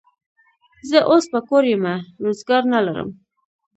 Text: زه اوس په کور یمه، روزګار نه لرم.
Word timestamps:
زه 0.89 0.99
اوس 1.09 1.25
په 1.33 1.39
کور 1.47 1.63
یمه، 1.73 1.95
روزګار 2.23 2.63
نه 2.73 2.79
لرم. 2.85 3.09